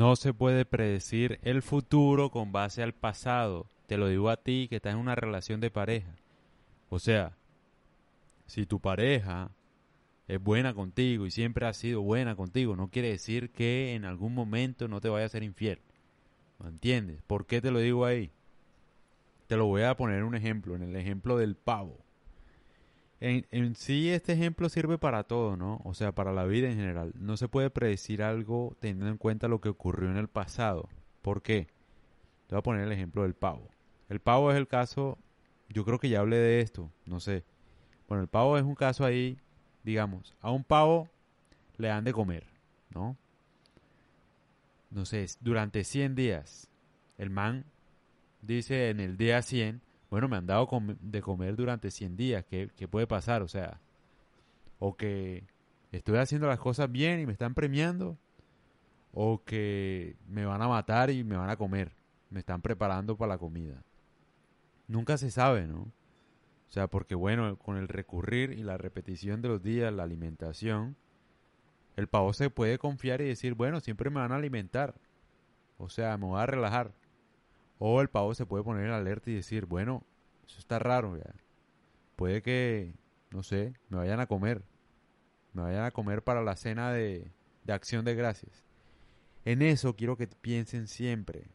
[0.00, 3.66] No se puede predecir el futuro con base al pasado.
[3.86, 6.16] Te lo digo a ti que estás en una relación de pareja.
[6.88, 7.36] O sea,
[8.46, 9.50] si tu pareja
[10.26, 14.32] es buena contigo y siempre ha sido buena contigo, no quiere decir que en algún
[14.32, 15.80] momento no te vaya a ser infiel.
[16.60, 17.20] ¿Me entiendes?
[17.26, 18.30] ¿Por qué te lo digo ahí?
[19.48, 21.98] Te lo voy a poner un ejemplo, en el ejemplo del pavo.
[23.20, 25.82] En, sí este ejemplo sirve para todo, ¿no?
[25.84, 27.12] O sea, para la vida en general.
[27.16, 30.88] No se puede predecir algo teniendo en cuenta lo que ocurrió en el pasado.
[31.20, 31.66] ¿Por qué?
[32.46, 33.68] Te voy a poner el ejemplo del pavo.
[34.08, 35.18] El pavo es el caso,
[35.68, 37.44] yo creo que ya hablé de esto, no sé.
[38.08, 39.38] Bueno, el pavo es un caso ahí,
[39.84, 41.08] digamos, a un pavo
[41.76, 42.46] le dan de comer,
[42.92, 43.16] ¿no?
[44.90, 46.68] No sé, durante 100 días.
[47.18, 47.66] El man
[48.42, 50.68] dice en el día 100, bueno, me han dado
[51.00, 53.42] de comer durante 100 días, ¿qué, ¿qué puede pasar?
[53.42, 53.80] O sea,
[54.78, 55.44] o que
[55.92, 58.18] estoy haciendo las cosas bien y me están premiando,
[59.12, 61.92] o que me van a matar y me van a comer,
[62.30, 63.82] me están preparando para la comida.
[64.88, 65.92] Nunca se sabe, ¿no?
[66.70, 70.96] O sea, porque bueno, con el recurrir y la repetición de los días, la alimentación,
[71.96, 74.94] el pavo se puede confiar y decir, bueno, siempre me van a alimentar.
[75.78, 76.92] O sea, me voy a relajar.
[77.80, 80.04] O el pavo se puede poner en alerta y decir, bueno,
[80.46, 81.18] eso está raro.
[82.14, 82.92] Puede que,
[83.30, 84.62] no sé, me vayan a comer.
[85.54, 87.32] Me vayan a comer para la cena de,
[87.64, 88.64] de acción de gracias.
[89.46, 91.46] En eso quiero que piensen siempre.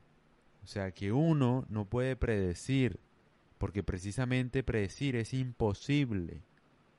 [0.64, 3.00] O sea, que uno no puede predecir
[3.60, 6.42] porque precisamente predecir es imposible.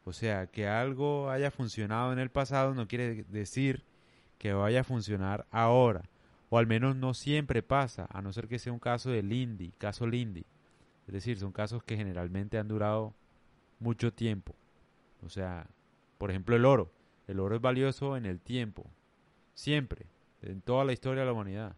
[0.05, 3.83] O sea, que algo haya funcionado en el pasado no quiere decir
[4.39, 6.03] que vaya a funcionar ahora.
[6.49, 9.73] O al menos no siempre pasa, a no ser que sea un caso de Lindy,
[9.79, 10.45] caso Lindy.
[11.07, 13.15] Es decir, son casos que generalmente han durado
[13.79, 14.55] mucho tiempo.
[15.23, 15.67] O sea,
[16.19, 16.93] por ejemplo el oro.
[17.27, 18.87] El oro es valioso en el tiempo.
[19.55, 20.07] Siempre.
[20.43, 21.77] En toda la historia de la humanidad.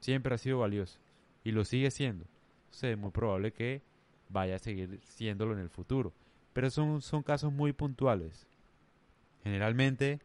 [0.00, 0.98] Siempre ha sido valioso.
[1.44, 2.24] Y lo sigue siendo.
[2.24, 3.82] O es muy probable que
[4.28, 6.12] vaya a seguir siéndolo en el futuro.
[6.52, 8.46] Pero son, son casos muy puntuales.
[9.42, 10.20] Generalmente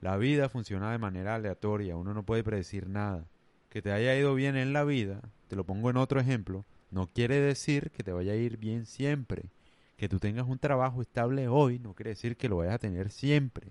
[0.00, 3.26] la vida funciona de manera aleatoria, uno no puede predecir nada.
[3.68, 7.08] Que te haya ido bien en la vida, te lo pongo en otro ejemplo, no
[7.08, 9.50] quiere decir que te vaya a ir bien siempre.
[9.96, 13.10] Que tú tengas un trabajo estable hoy no quiere decir que lo vayas a tener
[13.10, 13.68] siempre.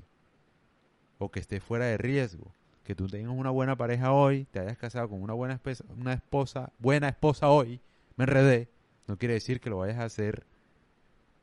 [1.18, 2.52] O que estés fuera de riesgo.
[2.84, 6.14] Que tú tengas una buena pareja hoy, te hayas casado con una buena esposa, una
[6.14, 7.80] esposa, buena esposa hoy,
[8.16, 8.70] me enredé,
[9.08, 10.46] no quiere decir que lo vayas a hacer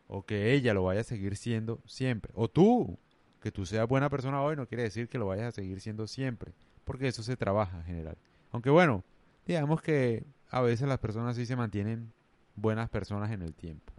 [0.06, 2.32] o que ella lo vaya a seguir siendo siempre.
[2.36, 2.98] O tú,
[3.42, 6.06] que tú seas buena persona hoy, no quiere decir que lo vayas a seguir siendo
[6.06, 6.52] siempre.
[6.84, 8.16] Porque eso se trabaja en general.
[8.50, 9.04] Aunque bueno,
[9.46, 12.12] digamos que a veces las personas sí se mantienen
[12.56, 13.92] buenas personas en el tiempo.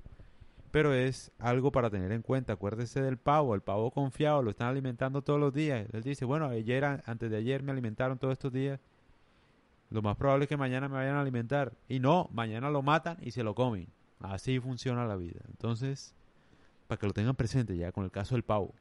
[0.71, 2.53] Pero es algo para tener en cuenta.
[2.53, 5.87] Acuérdese del pavo, el pavo confiado, lo están alimentando todos los días.
[5.93, 8.79] Él dice, bueno, ayer, antes de ayer me alimentaron todos estos días
[9.93, 11.73] lo más probable es que mañana me vayan a alimentar.
[11.87, 13.87] Y no, mañana lo matan y se lo comen.
[14.19, 15.41] Así funciona la vida.
[15.49, 16.15] Entonces,
[16.87, 18.73] para que lo tengan presente ya con el caso del pavo.